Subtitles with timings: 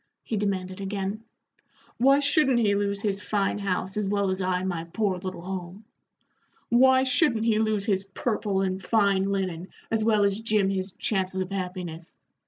[0.23, 1.23] he demanded again.
[1.97, 5.85] "Why shouldn't he lose his fine house as well as I my poor little home?
[6.69, 11.39] Why shouldn't he lose his purple and fine linen as well as Jim his chances
[11.41, 12.15] of happiness?